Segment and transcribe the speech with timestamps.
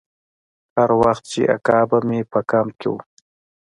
[0.75, 2.95] هر وخت چې اکا به مې په کمپ کښې و.